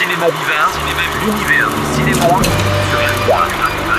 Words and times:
Cinéma 0.00 0.28
Viva, 0.28 1.26
l'univers 1.26 1.68
du 1.68 1.94
cinéma 1.94 2.26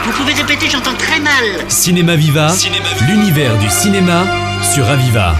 Vous 0.03 0.11
pouvez 0.13 0.33
répéter, 0.33 0.67
j'entends 0.67 0.95
très 0.95 1.19
mal. 1.19 1.63
Cinéma 1.67 2.15
Viva, 2.15 2.47
l'univers 3.07 3.55
du 3.59 3.69
cinéma 3.69 4.23
sur 4.63 4.89
Aviva. 4.89 5.35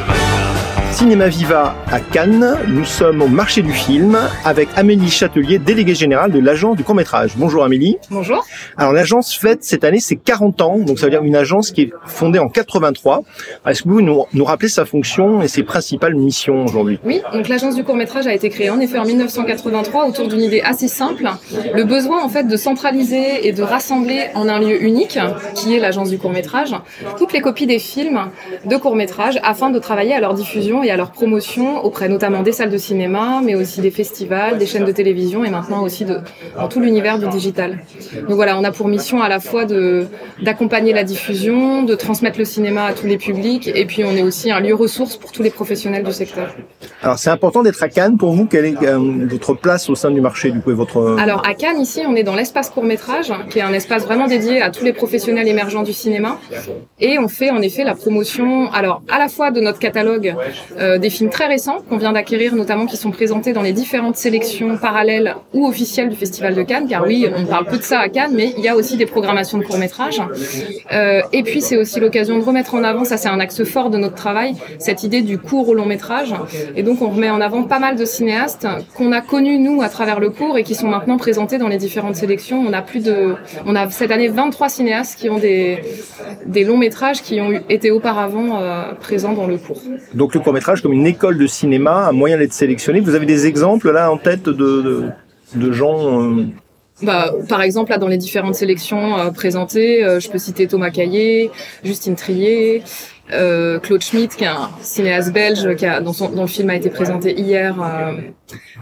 Cinéma 0.92 1.30
Viva 1.30 1.76
à 1.90 2.00
Cannes, 2.00 2.58
nous 2.68 2.84
sommes 2.86 3.22
au 3.22 3.28
marché 3.28 3.62
du 3.62 3.72
film 3.72 4.20
avec 4.44 4.68
Amélie 4.76 5.10
Châtelier, 5.10 5.58
déléguée 5.58 5.96
générale 5.96 6.32
de 6.32 6.40
l'agence 6.40 6.76
du 6.76 6.84
court-métrage. 6.84 7.32
Bonjour 7.38 7.64
Amélie. 7.64 7.98
Bonjour. 8.12 8.46
Alors 8.78 8.92
l'agence 8.92 9.34
fête 9.34 9.64
cette 9.64 9.84
année 9.84 10.00
ses 10.00 10.18
40 10.18 10.62
ans, 10.62 10.78
donc 10.78 11.00
ça 11.00 11.06
veut 11.06 11.12
dire 11.12 11.24
une 11.24 11.36
agence 11.36 11.72
qui 11.72 11.84
est 11.84 11.94
fondée 12.06 12.40
en 12.40 12.50
83. 12.50 13.24
Est-ce 13.66 13.84
que 13.84 13.90
vous 13.90 14.02
nous, 14.02 14.26
nous 14.34 14.44
rappelez 14.44 14.68
sa 14.68 14.86
fonction 14.86 15.42
et 15.42 15.48
ses 15.48 15.64
principales 15.64 16.14
missions 16.14 16.66
aujourd'hui? 16.66 17.00
Oui, 17.06 17.22
donc 17.34 17.48
l'agence 17.48 17.76
du 17.76 17.84
court-métrage 17.84 18.28
a 18.28 18.34
été 18.34 18.50
créée 18.50 18.70
en 18.70 18.80
effet 18.80 19.00
en 19.00 19.06
1983 19.06 20.08
autour 20.08 20.28
d'une 20.28 20.42
idée 20.42 20.62
assez 20.62 20.90
simple, 20.90 21.24
le 21.74 21.84
besoin 21.84 22.22
en 22.22 22.30
fait 22.30 22.44
de 22.44 22.58
centraliser 22.58 23.48
et 23.48 23.54
de 23.54 23.64
rassembler 23.64 24.26
en 24.36 24.48
un 24.48 24.60
lieu 24.60 24.84
unique, 24.84 25.18
qui 25.56 25.74
est 25.74 25.80
l'agence 25.80 26.10
du 26.10 26.20
court-métrage, 26.20 26.76
toutes 27.18 27.34
les 27.34 27.42
copies 27.42 27.66
des 27.66 27.80
films 27.80 28.30
de 28.66 28.76
court-métrage 28.76 29.40
afin 29.42 29.70
de 29.70 29.80
travailler 29.80 30.14
à 30.14 30.20
leur 30.20 30.34
diffusion 30.34 30.81
et 30.84 30.92
à 30.92 30.98
leur 30.98 31.12
promotion 31.12 31.84
auprès 31.84 32.10
notamment 32.10 32.42
des 32.42 32.52
salles 32.52 32.70
de 32.70 32.78
cinéma, 32.78 33.42
mais 33.44 33.56
aussi 33.56 33.82
des 33.82 33.92
festivals, 33.92 34.58
des 34.58 34.66
chaînes 34.66 34.86
de 34.86 34.92
télévision 34.92 35.44
et 35.44 35.50
maintenant 35.50 35.84
aussi 35.84 36.06
de, 36.06 36.18
dans 36.58 36.68
tout 36.68 36.80
l'univers 36.80 37.20
du 37.20 37.28
digital. 37.28 37.80
Donc 38.28 38.36
voilà, 38.36 38.58
on 38.58 38.64
a 38.64 38.72
pour 38.72 38.88
mission 38.88 39.22
à 39.22 39.30
la 39.30 39.40
fois 39.40 39.66
de 39.66 40.06
d'accompagner 40.42 40.94
la 40.94 41.04
diffusion, 41.04 41.84
de 41.84 41.96
transmettre 41.96 42.40
le 42.40 42.46
cinéma 42.46 42.86
à 42.86 42.94
tous 42.94 43.08
les 43.08 43.18
publics, 43.18 43.70
et 43.74 43.86
puis 43.86 44.04
on 44.04 44.12
est 44.12 44.24
aussi 44.24 44.52
un 44.52 44.60
lieu 44.60 44.74
ressource 44.74 45.18
pour 45.18 45.32
tous 45.32 45.44
les 45.44 45.50
professionnels 45.50 46.04
du 46.04 46.12
secteur. 46.12 46.56
Alors 47.02 47.18
c'est 47.18 47.30
important 47.30 47.64
d'être 47.64 47.82
à 47.84 47.90
Cannes 47.90 48.18
pour 48.18 48.32
vous. 48.34 48.46
Quelle 48.46 48.66
est 48.66 48.84
euh, 48.84 49.00
votre 49.30 49.54
place 49.54 49.90
au 49.90 49.96
sein 49.96 50.12
du 50.12 50.22
marché 50.22 50.52
du 50.52 50.62
coup 50.62 50.72
et 50.72 50.74
votre 50.74 51.18
Alors 51.20 51.48
à 51.48 51.54
Cannes 51.54 51.80
ici, 51.80 52.02
on 52.08 52.16
est 52.16 52.24
dans 52.24 52.36
l'espace 52.36 52.70
court 52.70 52.84
métrage, 52.84 53.34
qui 53.50 53.60
est 53.60 53.64
un 53.64 53.74
espace 53.74 54.04
vraiment 54.04 54.28
dédié 54.28 54.62
à 54.62 54.70
tous 54.70 54.84
les 54.84 54.94
professionnels 54.94 55.48
émergents 55.48 55.84
du 55.84 55.94
cinéma, 55.94 56.40
et 57.00 57.20
on 57.20 57.28
fait 57.28 57.50
en 57.50 57.62
effet 57.62 57.84
la 57.84 57.96
promotion, 57.96 58.72
alors 58.72 59.02
à 59.10 59.20
la 59.20 59.28
fois 59.28 59.52
de 59.52 59.62
notre 59.62 59.80
catalogue 59.80 60.36
euh, 60.80 60.98
des 60.98 61.10
films 61.10 61.30
très 61.30 61.48
récents 61.48 61.78
qu'on 61.90 61.98
vient 61.98 62.14
d'acquérir, 62.14 62.56
notamment 62.56 62.86
qui 62.86 62.98
sont 62.98 63.12
présentés 63.12 63.54
dans 63.54 63.62
les 63.62 63.74
différentes 63.74 64.16
sélections 64.16 64.78
parallèles 64.78 65.36
ou 65.54 65.68
officielles 65.68 66.10
du 66.10 66.16
Festival 66.16 66.56
de 66.56 66.64
Cannes, 66.64 66.88
car 66.88 67.04
oui, 67.06 67.28
on 67.36 67.46
parle 67.46 67.66
peu 67.66 67.78
de 67.78 67.84
ça 67.84 68.00
à 68.00 68.10
Cannes, 68.10 68.34
mais 68.34 68.54
il 68.58 68.64
y 68.64 68.68
a 68.68 68.76
aussi 68.76 68.98
des 68.98 69.06
programmations 69.06 69.58
de 69.58 69.64
court 69.64 69.78
métrage. 69.78 70.22
Euh, 70.92 71.22
et 71.34 71.44
puis 71.44 71.62
c'est 71.62 71.78
aussi 71.78 72.00
l'occasion 72.00 72.38
de 72.38 72.44
remettre 72.44 72.76
en 72.76 72.84
avant, 72.84 73.04
ça 73.04 73.18
c'est 73.18 73.30
un 73.30 73.40
axe 73.40 73.64
fort 73.64 73.90
de 73.90 73.98
notre 73.98 74.16
travail, 74.16 74.56
cette 74.80 75.04
idée 75.04 75.22
du 75.22 75.38
court 75.38 75.70
au 75.70 75.74
long 75.74 75.86
métrage. 75.86 76.34
Et 76.76 76.84
donc 76.84 77.02
on 77.02 77.10
remet 77.10 77.30
en 77.30 77.42
avant 77.42 77.64
pas 77.64 77.80
mal 77.80 77.96
de 77.96 78.06
cinéastes 78.06 78.68
qu'on 78.96 79.12
a 79.12 79.22
connus 79.22 79.60
nous 79.60 79.82
à 79.82 79.90
travers 79.90 80.20
le 80.20 80.30
cours 80.30 80.58
et 80.58 80.64
qui 80.64 80.76
sont 80.76 80.88
maintenant 80.88 81.18
présentés 81.18 81.58
dans 81.58 81.68
les 81.68 81.78
différentes 81.78 82.16
sélections. 82.16 82.64
On 82.68 82.74
a 82.74 82.82
plus 82.82 83.04
de, 83.04 83.36
on 83.66 83.76
a 83.76 83.90
cette 83.90 84.12
année 84.12 84.28
23 84.28 84.70
cinéastes 84.70 85.20
qui 85.20 85.30
ont 85.30 85.40
des 85.40 85.80
des 86.46 86.64
longs 86.64 86.78
métrages 86.78 87.22
qui 87.22 87.40
ont 87.40 87.52
été 87.70 87.92
auparavant 87.92 88.62
euh, 88.62 88.94
présents 89.00 89.34
dans 89.34 89.48
le 89.48 89.58
cours. 89.58 89.82
donc 90.14 90.34
métrage 90.62 90.82
comme 90.84 90.94
une 90.94 91.08
école 91.08 91.40
de 91.40 91.48
cinéma, 91.48 92.08
un 92.10 92.12
moyen 92.12 92.38
d'être 92.38 92.54
sélectionné. 92.54 93.00
Vous 93.00 93.16
avez 93.16 93.26
des 93.26 93.48
exemples 93.48 93.90
là 93.92 94.12
en 94.12 94.18
tête 94.18 94.44
de 94.44 94.52
de, 94.54 95.04
de 95.56 95.72
gens 95.72 96.22
euh, 96.22 96.44
Bah, 97.02 97.34
par 97.50 97.64
exemple, 97.64 97.90
là, 97.90 97.98
dans 97.98 98.08
les 98.08 98.20
différentes 98.20 98.54
sélections 98.54 99.18
euh, 99.18 99.32
présentées, 99.32 100.06
euh, 100.06 100.20
je 100.20 100.30
peux 100.30 100.38
citer 100.38 100.68
Thomas 100.68 100.92
Caillé, 100.92 101.50
Justine 101.84 102.16
Trier, 102.16 102.84
euh, 103.34 103.80
Claude 103.80 104.04
Schmitt, 104.04 104.36
qui 104.36 104.44
est 104.44 104.48
un 104.48 104.70
cinéaste 104.82 105.34
belge, 105.34 105.76
qui 105.78 105.88
a, 105.88 106.00
dont, 106.00 106.14
son- 106.14 106.30
dont 106.30 106.44
le 106.44 106.48
film 106.48 106.70
a 106.70 106.76
été 106.76 106.92
présenté 106.92 107.34
hier 107.40 107.74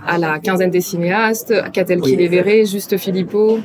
à 0.06 0.18
la 0.18 0.40
quinzaine 0.40 0.72
des 0.72 0.82
cinéastes, 0.82 1.54
Catel 1.72 2.02
Oui. 2.02 2.12
Kiléveré, 2.12 2.66
Juste 2.66 2.98
Philippot. 2.98 3.60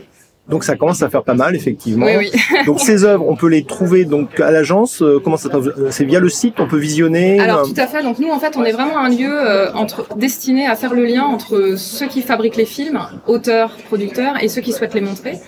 Donc 0.48 0.62
ça 0.62 0.77
commence 0.77 1.03
à 1.03 1.09
faire 1.09 1.23
pas 1.23 1.33
mal 1.34 1.56
effectivement. 1.56 2.05
Oui, 2.05 2.12
oui. 2.19 2.33
donc 2.67 2.78
ces 2.81 3.05
œuvres, 3.05 3.27
on 3.27 3.34
peut 3.34 3.48
les 3.48 3.64
trouver 3.64 4.05
donc 4.05 4.39
à 4.41 4.50
l'agence. 4.50 5.00
euh, 5.00 5.19
Comment 5.22 5.38
ça 5.38 5.49
passe 5.49 5.65
C'est 5.91 6.05
via 6.05 6.21
le 6.21 6.28
site, 6.28 6.60
on 6.60 6.69
peut 6.69 6.77
visionner. 6.78 7.41
Alors 7.41 7.60
euh, 7.60 7.65
tout 7.65 7.81
à 7.81 7.87
fait. 7.87 8.03
Donc 8.03 8.19
nous 8.19 8.28
en 8.31 8.38
fait 8.38 8.54
on 8.56 8.65
est 8.65 8.72
vraiment 8.72 8.99
un 8.99 9.09
lieu 9.09 9.31
euh, 9.31 9.72
entre 9.72 10.06
destiné 10.16 10.66
à 10.66 10.77
faire 10.77 10.93
le 10.93 11.06
lien 11.06 11.22
entre 11.22 11.77
ceux 11.78 12.06
qui 12.09 12.21
fabriquent 12.21 12.56
les 12.56 12.66
films, 12.66 13.00
auteurs, 13.27 13.77
producteurs, 13.87 14.43
et 14.43 14.49
ceux 14.49 14.60
qui 14.60 14.72
souhaitent 14.72 14.94
les 14.94 15.00
montrer. 15.00 15.38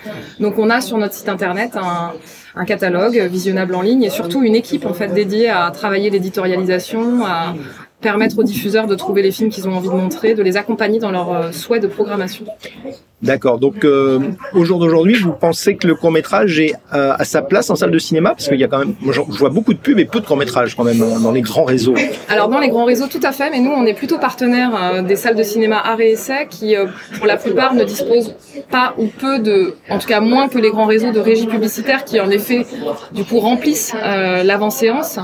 Donc 0.41 0.59
on 0.59 0.71
a 0.71 0.81
sur 0.81 0.97
notre 0.97 1.13
site 1.15 1.29
internet 1.29 1.73
un, 1.77 2.13
un 2.55 2.65
catalogue 2.65 3.19
visionnable 3.31 3.75
en 3.75 3.83
ligne 3.83 4.03
et 4.05 4.11
surtout 4.11 4.43
une 4.43 4.55
équipe 4.55 4.87
en 4.87 4.95
fait 4.95 5.09
dédiée 5.09 5.51
à 5.51 5.71
travailler 5.73 6.09
l'éditorialisation, 6.09 7.25
à 7.27 7.55
permettre 8.01 8.39
aux 8.39 8.45
diffuseurs 8.45 8.87
de 8.87 8.95
trouver 8.95 9.21
les 9.23 9.33
films 9.33 9.51
qu'ils 9.51 9.69
ont 9.69 9.75
envie 9.75 9.89
de 9.89 9.95
montrer, 9.95 10.35
de 10.35 10.43
les 10.43 10.57
accompagner 10.57 10.99
dans 10.99 11.11
leur 11.11 11.33
euh, 11.35 11.53
souhait 11.53 11.81
de 11.81 11.87
programmation. 11.87 12.45
D'accord. 13.23 13.59
Donc 13.59 13.85
euh, 13.85 14.21
au 14.53 14.65
jour 14.65 14.79
d'aujourd'hui, 14.79 15.15
vous 15.15 15.33
pensez 15.33 15.77
que 15.77 15.87
le 15.87 15.95
court 15.95 16.13
métrage 16.13 16.61
est 16.61 16.75
euh, 16.93 17.15
à 17.19 17.25
sa 17.25 17.41
place 17.41 17.71
en 17.71 17.75
salle 17.75 17.91
de 17.91 17.99
cinéma? 17.99 18.31
Parce 18.31 18.49
qu'il 18.49 18.61
y 18.61 18.65
a 18.65 18.69
quand 18.69 18.81
même, 18.81 18.95
je 19.11 19.21
vois 19.21 19.49
beaucoup 19.49 19.73
de 19.73 19.79
pubs 19.79 19.99
et 19.99 20.05
peu 20.05 20.21
de 20.21 20.27
court 20.27 20.37
métrage 20.37 20.77
quand 20.77 20.85
même 20.85 20.99
dans 20.99 21.33
les 21.33 21.41
grands 21.41 21.65
réseaux. 21.65 21.95
Alors 22.29 22.49
dans 22.49 22.61
les 22.61 22.69
grands 22.69 22.85
réseaux, 22.85 23.07
tout 23.07 23.21
à 23.23 23.33
fait, 23.33 23.49
mais 23.51 23.61
nous 23.61 23.71
on 23.71 23.87
est 23.87 23.95
plutôt 23.95 24.19
partenaire 24.19 24.71
euh, 24.77 25.03
des 25.03 25.17
salles 25.17 25.35
de 25.35 25.43
cinéma 25.43 25.79
art 25.79 26.01
et 26.01 26.11
essai 26.11 26.47
qui, 26.51 26.77
euh, 26.77 26.87
pour 27.17 27.27
la 27.27 27.39
plupart, 27.39 27.73
ne 27.73 27.85
disposent 27.85 28.35
pas 28.71 28.95
ou 28.99 29.07
peu 29.07 29.39
de, 29.39 29.75
en 29.89 29.99
tout 29.99 30.09
cas 30.09 30.21
moins 30.21 30.49
que 30.49 30.59
les 30.59 30.71
grands 30.71 30.87
réseaux 30.87 31.11
de 31.11 31.21
régie 31.21 31.47
publicitaire 31.47 32.05
qui 32.05 32.21
en 32.21 32.29
effet 32.29 32.67
du 33.13 33.25
coup 33.25 33.39
remplissent 33.41 33.95
l'avant-séance. 34.45 35.19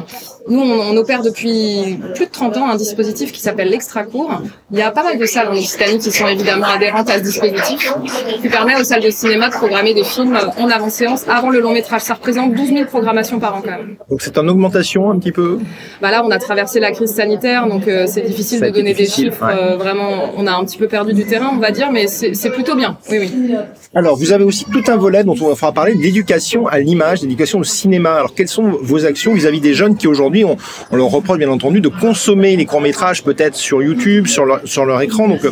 Nous 0.48 0.60
on, 0.60 0.80
on 0.92 0.96
opère 0.96 1.22
depuis 1.22 1.98
plus 2.14 2.26
de 2.26 2.30
30 2.30 2.56
ans 2.56 2.68
un 2.70 2.76
dispositif 2.76 3.32
qui 3.32 3.40
s'appelle 3.40 3.68
l'extra 3.68 4.02
court. 4.04 4.30
Il 4.72 4.78
y 4.78 4.82
a 4.82 4.90
pas 4.90 5.02
mal 5.02 5.18
de 5.18 5.24
salles 5.26 5.48
en 5.48 5.52
Occitanie 5.56 5.98
qui 5.98 6.10
sont 6.10 6.26
évidemment 6.26 6.66
adhérentes 6.66 7.08
à 7.10 7.18
ce 7.18 7.22
dispositif 7.22 7.92
qui 8.40 8.48
permet 8.48 8.78
aux 8.80 8.84
salles 8.84 9.02
de 9.02 9.10
cinéma 9.10 9.48
de 9.48 9.54
programmer 9.54 9.94
des 9.94 10.04
films 10.04 10.38
en 10.58 10.68
avant-séance 10.68 11.24
avant 11.28 11.50
le 11.50 11.60
long 11.60 11.72
métrage. 11.72 12.02
Ça 12.02 12.14
représente 12.14 12.54
12 12.54 12.68
000 12.68 12.84
programmations 12.86 13.38
par 13.38 13.56
an 13.56 13.62
quand 13.64 13.70
même. 13.70 13.96
Donc 14.10 14.20
c'est 14.22 14.36
en 14.38 14.48
augmentation 14.48 15.10
un 15.10 15.18
petit 15.18 15.32
peu. 15.32 15.58
Bah 16.00 16.10
là, 16.10 16.22
on 16.24 16.30
a 16.30 16.38
traversé 16.38 16.80
la 16.80 16.92
crise 16.92 17.12
sanitaire, 17.14 17.66
donc 17.68 17.86
euh, 17.88 18.06
c'est 18.08 18.22
difficile 18.22 18.58
Ça 18.60 18.70
de 18.70 18.74
donner 18.74 18.94
difficile, 18.94 19.26
des 19.26 19.30
chiffres. 19.30 19.46
ouais. 19.46 19.54
euh, 19.56 19.76
vraiment, 19.76 20.32
on 20.36 20.46
a 20.46 20.52
un 20.52 20.64
petit 20.64 20.78
peu 20.78 20.88
perdu 20.88 21.12
du 21.12 21.24
terrain, 21.24 21.50
on 21.54 21.58
va 21.58 21.70
dire, 21.70 21.90
mais 21.92 22.06
c'est 22.08 22.50
plutôt 22.50 22.74
bien. 22.74 22.96
Oui, 23.10 23.18
oui. 23.20 23.54
Alors 23.94 24.16
vous 24.16 24.32
avez 24.32 24.44
aussi 24.44 24.64
tout 24.64 24.82
un 24.88 24.96
volet 24.96 25.22
dont 25.22 25.36
on 25.40 25.52
va 25.52 25.72
parler 25.72 25.94
d'éducation 25.94 26.66
à 26.66 26.78
l'image, 26.78 27.20
d'éducation 27.20 27.58
au 27.58 27.64
cinéma. 27.64 28.14
Alors 28.14 28.34
quelles 28.34 28.48
sont 28.48 28.72
vos 28.80 29.04
actions 29.04 29.34
vis-à-vis 29.34 29.60
des 29.60 29.74
jeunes 29.74 29.96
qui 29.96 30.06
aujourd'hui 30.08 30.31
on, 30.44 30.56
on 30.90 30.96
leur 30.96 31.08
reproche 31.08 31.38
bien 31.38 31.50
entendu 31.50 31.80
de 31.80 31.88
consommer 31.88 32.56
les 32.56 32.66
courts 32.66 32.80
métrages 32.80 33.22
peut-être 33.22 33.56
sur 33.56 33.82
YouTube, 33.82 34.26
sur 34.26 34.44
leur, 34.44 35.00
écran. 35.02 35.28
Donc 35.28 35.44
euh, 35.44 35.50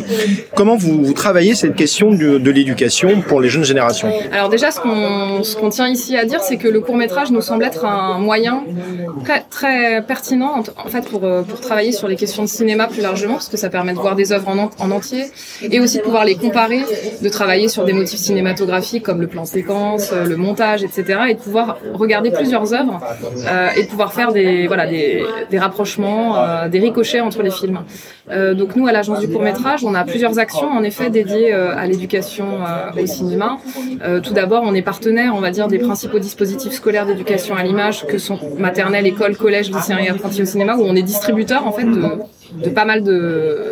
comment 0.55 0.75
vous, 0.75 1.13
travaillez 1.13 1.55
cette 1.55 1.75
question 1.75 2.11
de, 2.11 2.51
l'éducation 2.51 3.21
pour 3.21 3.39
les 3.41 3.49
jeunes 3.49 3.63
générations? 3.63 4.11
Alors 4.33 4.49
déjà, 4.49 4.71
ce 4.71 4.79
qu'on 4.79 5.69
tient 5.69 5.87
ici 5.87 6.17
à 6.17 6.25
dire, 6.25 6.41
c'est 6.41 6.57
que 6.57 6.67
le 6.67 6.81
court 6.81 6.97
métrage 6.97 7.31
nous 7.31 7.41
semble 7.41 7.63
être 7.63 7.85
un 7.85 8.19
moyen 8.19 8.63
très 9.49 10.03
pertinent 10.05 10.63
en, 10.85 10.89
fait 10.89 11.07
pour 11.09 11.23
euh, 11.23 11.41
pour 11.43 11.59
travailler 11.61 11.91
sur 11.91 12.07
les 12.07 12.15
questions 12.15 12.43
de 12.43 12.47
cinéma 12.47 12.87
plus 12.87 13.01
largement, 13.01 13.35
parce 13.35 13.49
que 13.49 13.57
ça 13.57 13.69
permet 13.69 13.93
de 13.93 13.99
voir 13.99 14.15
des 14.15 14.31
œuvres 14.31 14.49
en, 14.49 14.57
en- 14.57 14.69
en 14.79 14.91
entier 14.91 15.25
et 15.61 15.79
aussi 15.79 15.97
de 15.97 16.03
pouvoir 16.03 16.25
les 16.25 16.35
comparer, 16.35 16.81
de 17.21 17.29
travailler 17.29 17.67
sur 17.69 17.85
des 17.85 17.93
motifs 17.93 18.19
cinématographiques 18.19 19.03
comme 19.03 19.21
le 19.21 19.27
plan 19.27 19.45
séquence, 19.45 20.11
euh, 20.13 20.25
le 20.25 20.37
montage, 20.37 20.83
etc. 20.83 21.19
et 21.29 21.33
de 21.35 21.39
pouvoir 21.39 21.77
regarder 21.93 22.31
plusieurs 22.31 22.73
œuvres 22.73 22.99
et 23.77 23.83
de 23.83 23.87
pouvoir 23.87 24.13
faire 24.13 24.31
des 24.31 24.67
voilà 24.71 24.87
des, 24.87 25.59
rapprochements, 25.59 26.37
euh, 26.37 26.69
des 26.69 26.79
ricochets 26.79 27.19
entre 27.19 27.43
les 27.43 27.51
films. 27.51 27.81
Euh, 28.29 28.53
donc 28.53 28.77
nous 28.77 28.87
à 28.87 28.93
l'agence 28.93 29.19
du 29.19 29.27
court 29.27 29.41
métrage, 29.41 29.83
on 29.83 29.93
a 29.95 30.05
plusieurs 30.05 30.39
actions 30.39 30.71
en 30.71 30.81
effet 30.81 31.09
dédiées 31.09 31.53
euh, 31.53 31.75
à 31.75 31.87
l'éducation 31.87 32.45
au 32.97 33.05
cinéma. 33.05 33.57
Tout 34.23 34.33
d'abord, 34.33 34.63
on 34.65 34.73
est 34.73 34.81
partenaire, 34.81 35.33
on 35.35 35.41
va 35.41 35.51
dire, 35.51 35.67
des 35.67 35.79
principaux 35.79 36.19
dispositifs 36.19 36.71
scolaires 36.71 37.05
d'éducation 37.05 37.55
à 37.57 37.63
l'image 37.63 38.07
que 38.07 38.17
sont 38.17 38.39
maternelle, 38.57 39.05
école, 39.05 39.35
collège, 39.35 39.69
lycéen 39.69 39.97
et 39.97 40.07
apprenti 40.07 40.41
au 40.41 40.45
cinéma, 40.45 40.77
où 40.77 40.83
on 40.83 40.95
est 40.95 41.01
distributeur 41.01 41.67
en 41.67 41.73
fait 41.73 41.83
de 42.63 42.69
pas 42.69 42.85
mal 42.85 43.03
de 43.03 43.70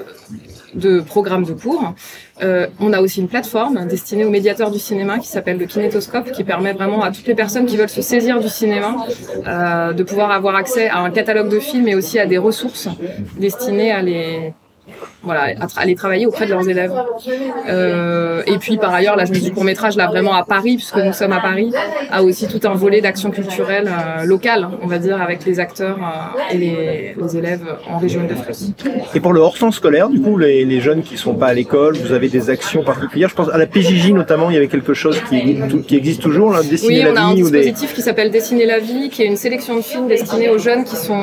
de 0.73 1.01
programmes 1.01 1.45
de 1.45 1.53
cours. 1.53 1.93
Euh, 2.41 2.67
on 2.79 2.93
a 2.93 3.01
aussi 3.01 3.19
une 3.19 3.27
plateforme 3.27 3.85
destinée 3.87 4.25
aux 4.25 4.29
médiateurs 4.29 4.71
du 4.71 4.79
cinéma 4.79 5.19
qui 5.19 5.27
s'appelle 5.27 5.57
le 5.57 5.65
Kinétoscope, 5.65 6.31
qui 6.31 6.43
permet 6.43 6.73
vraiment 6.73 7.03
à 7.03 7.11
toutes 7.11 7.27
les 7.27 7.35
personnes 7.35 7.65
qui 7.65 7.77
veulent 7.77 7.89
se 7.89 8.01
saisir 8.01 8.39
du 8.39 8.49
cinéma 8.49 9.05
euh, 9.47 9.93
de 9.93 10.03
pouvoir 10.03 10.31
avoir 10.31 10.55
accès 10.55 10.87
à 10.87 10.99
un 10.99 11.09
catalogue 11.11 11.49
de 11.49 11.59
films 11.59 11.87
et 11.87 11.95
aussi 11.95 12.19
à 12.19 12.25
des 12.25 12.37
ressources 12.37 12.87
destinées 13.37 13.91
à 13.91 14.01
les 14.01 14.53
voilà, 15.21 15.53
les 15.85 15.95
travailler 15.95 16.25
auprès 16.25 16.45
de 16.45 16.51
leurs 16.51 16.67
élèves. 16.69 16.93
Euh, 17.67 18.41
et 18.45 18.57
puis 18.57 18.77
par 18.77 18.93
ailleurs, 18.93 19.15
l'agence 19.15 19.41
du 19.41 19.51
court 19.51 19.65
métrage, 19.65 19.97
là 19.97 20.07
vraiment 20.07 20.33
à 20.33 20.45
Paris, 20.45 20.77
puisque 20.77 20.95
nous 20.97 21.13
sommes 21.13 21.33
à 21.33 21.41
Paris, 21.41 21.71
a 22.11 22.23
aussi 22.23 22.47
tout 22.47 22.65
un 22.67 22.73
volet 22.73 23.01
d'action 23.01 23.29
culturelle 23.29 23.89
euh, 23.89 24.23
locale, 24.23 24.69
on 24.81 24.87
va 24.87 24.97
dire, 24.97 25.21
avec 25.21 25.45
les 25.45 25.59
acteurs 25.59 25.97
euh, 25.97 26.53
et 26.53 26.57
les, 26.57 27.15
les 27.21 27.37
élèves 27.37 27.65
en 27.89 27.97
région 27.97 28.23
de 28.23 28.33
France. 28.33 28.71
Et 29.13 29.19
pour 29.19 29.33
le 29.33 29.41
hors-temps 29.41 29.71
scolaire, 29.71 30.09
du 30.09 30.21
coup, 30.21 30.37
les, 30.37 30.63
les 30.63 30.79
jeunes 30.79 31.03
qui 31.03 31.17
sont 31.17 31.33
pas 31.33 31.47
à 31.47 31.53
l'école, 31.53 31.97
vous 31.97 32.13
avez 32.13 32.29
des 32.29 32.49
actions 32.49 32.83
particulières? 32.83 33.29
Je 33.29 33.35
pense 33.35 33.49
à 33.49 33.57
la 33.57 33.65
PJJ 33.65 34.11
notamment, 34.11 34.49
il 34.49 34.53
y 34.53 34.57
avait 34.57 34.67
quelque 34.67 34.93
chose 34.93 35.19
qui, 35.29 35.59
qui 35.85 35.95
existe 35.97 36.21
toujours, 36.21 36.51
là, 36.51 36.63
dessiner 36.63 36.99
Oui, 36.99 37.03
la 37.03 37.11
on 37.11 37.15
a 37.15 37.21
un 37.21 37.33
vie 37.33 37.43
des. 37.43 37.59
dispositif 37.59 37.93
qui 37.93 38.01
s'appelle 38.01 38.31
Dessiner 38.31 38.65
la 38.65 38.79
vie, 38.79 39.09
qui 39.09 39.23
est 39.23 39.25
une 39.25 39.37
sélection 39.37 39.75
de 39.75 39.81
films 39.81 40.07
destinés 40.07 40.49
aux 40.49 40.59
jeunes 40.59 40.85
qui 40.85 40.95
sont 40.95 41.21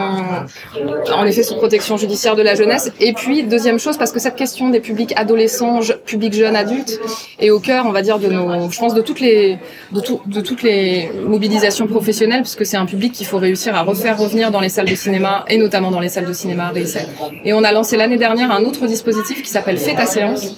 en 1.14 1.24
effet 1.24 1.42
sous 1.42 1.56
protection 1.56 1.96
judiciaire 1.96 2.36
de 2.36 2.42
la 2.42 2.54
jeunesse. 2.54 2.92
Et 3.00 3.12
puis, 3.12 3.44
deuxième 3.44 3.78
chose, 3.78 3.85
parce 3.96 4.10
que 4.10 4.18
cette 4.18 4.34
question 4.34 4.70
des 4.70 4.80
publics 4.80 5.12
adolescents, 5.16 5.80
publics 6.04 6.34
jeunes, 6.34 6.56
adultes 6.56 6.98
est 7.38 7.50
au 7.50 7.60
cœur, 7.60 7.86
on 7.86 7.92
va 7.92 8.02
dire, 8.02 8.18
de 8.18 8.28
nos, 8.28 8.70
je 8.70 8.78
pense, 8.78 8.94
de 8.94 9.00
toutes 9.00 9.20
les, 9.20 9.58
de, 9.92 10.00
tout, 10.00 10.20
de 10.26 10.40
toutes 10.40 10.62
les 10.62 11.10
mobilisations 11.24 11.86
professionnelles, 11.86 12.42
puisque 12.42 12.66
c'est 12.66 12.76
un 12.76 12.86
public 12.86 13.12
qu'il 13.12 13.26
faut 13.26 13.38
réussir 13.38 13.74
à 13.76 13.82
refaire 13.82 14.18
revenir 14.18 14.50
dans 14.50 14.60
les 14.60 14.68
salles 14.68 14.88
de 14.88 14.94
cinéma 14.94 15.44
et 15.48 15.58
notamment 15.58 15.90
dans 15.90 16.00
les 16.00 16.08
salles 16.08 16.26
de 16.26 16.32
cinéma 16.32 16.66
à 16.66 16.70
Réessai. 16.70 17.06
Et 17.44 17.52
on 17.52 17.62
a 17.62 17.70
lancé 17.70 17.96
l'année 17.96 18.18
dernière 18.18 18.50
un 18.50 18.64
autre 18.64 18.86
dispositif 18.86 19.42
qui 19.42 19.50
s'appelle 19.50 19.78
Fais 19.78 19.94
ta 19.94 20.06
séance, 20.06 20.56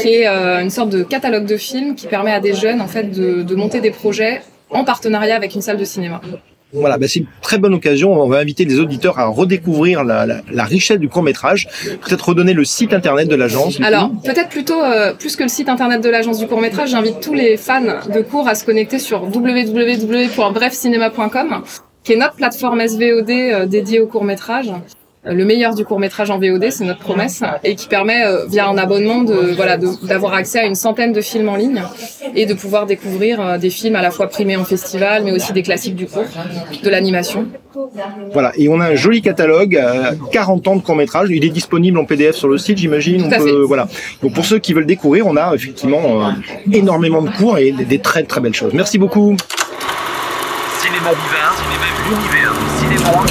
qui 0.00 0.08
est 0.08 0.28
euh, 0.28 0.62
une 0.62 0.70
sorte 0.70 0.88
de 0.88 1.02
catalogue 1.02 1.46
de 1.46 1.56
films 1.56 1.94
qui 1.94 2.06
permet 2.06 2.32
à 2.32 2.40
des 2.40 2.54
jeunes 2.54 2.80
en 2.80 2.88
fait 2.88 3.10
de 3.10 3.54
monter 3.54 3.80
des 3.80 3.90
projets 3.90 4.40
en 4.70 4.84
partenariat 4.84 5.36
avec 5.36 5.54
une 5.54 5.62
salle 5.62 5.76
de 5.76 5.84
cinéma. 5.84 6.20
Voilà, 6.72 6.96
ben 6.98 7.06
c'est 7.08 7.20
une 7.20 7.26
très 7.42 7.58
bonne 7.58 7.74
occasion. 7.74 8.12
On 8.12 8.28
va 8.28 8.38
inviter 8.38 8.64
les 8.64 8.80
auditeurs 8.80 9.18
à 9.18 9.26
redécouvrir 9.26 10.04
la, 10.04 10.24
la, 10.26 10.40
la 10.50 10.64
richesse 10.64 10.98
du 10.98 11.08
court 11.10 11.22
métrage. 11.22 11.68
Peut-être 12.00 12.30
redonner 12.30 12.54
le 12.54 12.64
site 12.64 12.94
internet 12.94 13.28
de 13.28 13.34
l'agence. 13.36 13.78
Alors, 13.82 14.10
peut-être 14.24 14.48
plutôt, 14.48 14.82
euh, 14.82 15.12
plus 15.12 15.36
que 15.36 15.42
le 15.42 15.50
site 15.50 15.68
internet 15.68 16.00
de 16.02 16.08
l'agence 16.08 16.38
du 16.38 16.46
court-métrage, 16.46 16.88
j'invite 16.90 17.20
tous 17.20 17.34
les 17.34 17.58
fans 17.58 17.82
de 17.82 18.22
cours 18.22 18.48
à 18.48 18.54
se 18.54 18.64
connecter 18.64 18.98
sur 18.98 19.22
www.brefcinéma.com, 19.22 21.62
qui 22.04 22.12
est 22.14 22.16
notre 22.16 22.36
plateforme 22.36 22.80
SVOD 22.86 23.30
euh, 23.30 23.66
dédiée 23.66 24.00
au 24.00 24.06
court-métrage. 24.06 24.70
Euh, 25.26 25.34
Le 25.34 25.44
meilleur 25.44 25.74
du 25.74 25.84
court-métrage 25.84 26.30
en 26.30 26.38
VOD, 26.38 26.70
c'est 26.70 26.84
notre 26.84 27.00
promesse, 27.00 27.42
et 27.64 27.74
qui 27.76 27.86
permet, 27.86 28.24
euh, 28.24 28.46
via 28.46 28.66
un 28.68 28.78
abonnement, 28.78 29.22
de 29.22 29.34
voilà, 29.54 29.76
de- 29.76 30.06
d'avoir 30.06 30.32
accès 30.34 30.58
à 30.60 30.64
une 30.64 30.74
centaine 30.74 31.12
de 31.12 31.20
films 31.20 31.48
en 31.48 31.56
ligne 31.56 31.82
et 32.34 32.46
de 32.46 32.54
pouvoir 32.54 32.86
découvrir 32.86 33.40
euh, 33.40 33.58
des 33.58 33.70
films 33.70 33.96
à 33.96 34.02
la 34.02 34.10
fois 34.10 34.28
primés 34.28 34.56
en 34.56 34.64
festival, 34.64 35.24
mais 35.24 35.32
aussi 35.32 35.52
des 35.52 35.62
classiques 35.62 35.96
du 35.96 36.06
court, 36.06 36.24
de 36.82 36.90
l'animation. 36.90 37.46
Voilà, 38.32 38.52
et 38.56 38.68
on 38.68 38.80
a 38.80 38.90
un 38.90 38.94
joli 38.94 39.22
catalogue, 39.22 39.76
euh, 39.76 40.12
40 40.32 40.68
ans 40.68 40.76
de 40.76 40.82
court 40.82 40.96
métrage. 40.96 41.28
Il 41.30 41.44
est 41.44 41.50
disponible 41.50 41.98
en 41.98 42.04
PDF 42.04 42.36
sur 42.36 42.48
le 42.48 42.58
site, 42.58 42.78
j'imagine. 42.78 43.30
Voilà. 43.66 43.88
Donc 44.22 44.34
pour 44.34 44.44
ceux 44.44 44.58
qui 44.58 44.72
veulent 44.74 44.86
découvrir, 44.86 45.26
on 45.26 45.36
a 45.36 45.54
effectivement 45.54 46.26
euh, 46.26 46.32
énormément 46.72 47.22
de 47.22 47.30
cours 47.30 47.58
et 47.58 47.72
des, 47.72 47.84
des 47.84 47.98
très 47.98 48.22
très 48.22 48.40
belles 48.40 48.54
choses. 48.54 48.72
Merci 48.74 48.98
beaucoup. 48.98 49.36
Cinéma 50.80 51.10
Vivant, 51.10 52.16
l'univers 52.16 52.52
cinéma. 52.78 53.24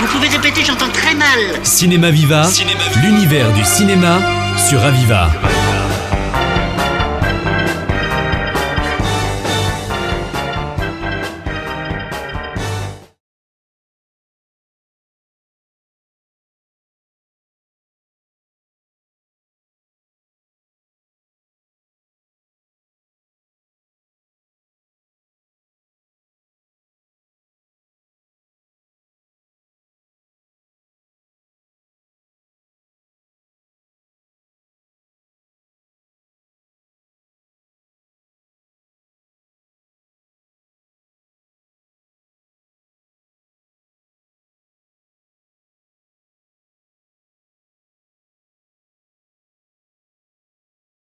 Vous 0.00 0.06
pouvez 0.06 0.28
répéter, 0.28 0.62
j'entends 0.64 0.90
très 0.92 1.14
mal. 1.14 1.60
Cinéma 1.62 2.10
Viva, 2.10 2.46
l'univers 3.02 3.52
du 3.52 3.64
cinéma 3.64 4.18
sur 4.68 4.84
Aviva. 4.84 5.30